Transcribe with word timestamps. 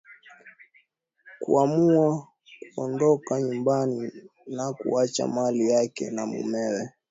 Kuamua 1.43 2.27
kuondoka 2.75 3.41
nyumbani 3.41 4.11
na 4.47 4.73
kuacha 4.73 5.27
mali 5.27 5.69
yake 5.69 6.11
na 6.11 6.25
mumeo. 6.25 6.89